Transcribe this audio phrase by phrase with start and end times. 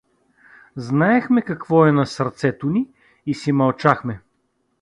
[0.75, 2.87] Знаехме какво е на сърцето ни
[3.25, 4.19] и си мълчахме.